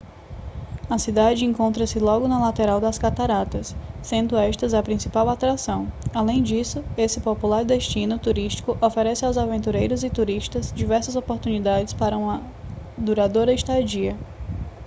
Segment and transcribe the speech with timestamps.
[0.89, 6.83] a cidade encontra-se logo na lateral das cataratas sendo estas a principal atração além disso
[6.97, 12.41] este popular destino turístico oferece aos aventureiros e turistas diversas oportunidades para uma
[12.97, 14.17] duradoura estadia